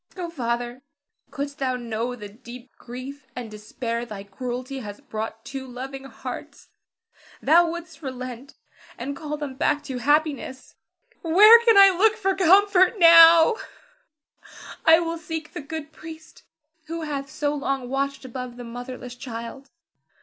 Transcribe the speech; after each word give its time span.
Oh, 0.17 0.31
Father, 0.31 0.81
couldst 1.29 1.59
thou 1.59 1.75
know 1.75 2.15
the 2.15 2.27
deep 2.27 2.75
grief 2.79 3.27
and 3.35 3.51
despair 3.51 4.03
thy 4.03 4.23
cruelty 4.23 4.79
has 4.79 4.99
brought 4.99 5.45
two 5.45 5.67
loving 5.67 6.05
hearts, 6.05 6.69
thou 7.39 7.69
wouldst 7.69 8.01
relent, 8.01 8.55
and 8.97 9.15
call 9.15 9.37
them 9.37 9.53
back 9.53 9.83
to 9.83 9.99
happiness. 9.99 10.73
Where 11.21 11.63
can 11.65 11.77
I 11.77 11.95
look 11.95 12.15
for 12.15 12.33
comfort 12.33 12.97
now? 12.97 13.53
[Weeps.] 13.53 14.53
I 14.87 14.97
will 14.99 15.19
seek 15.19 15.53
the 15.53 15.61
good 15.61 15.91
priest 15.91 16.45
who 16.87 17.03
hath 17.03 17.29
so 17.29 17.53
long 17.53 17.87
watched 17.87 18.25
above 18.25 18.57
the 18.57 18.63
motherless 18.63 19.13
child. 19.13 19.69